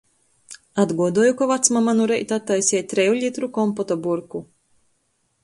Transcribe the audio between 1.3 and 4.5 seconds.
ka vacmama nu reita attaiseja treju litru kompota burku.